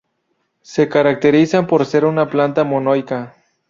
Se 0.63 0.89
caracterizan 0.89 1.67
por 1.67 1.85
ser 1.85 2.05
una 2.05 2.27
planta 2.27 2.63
monoica. 2.63 3.35